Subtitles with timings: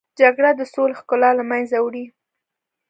[0.19, 2.05] جګړه د سولې ښکلا له منځه وړي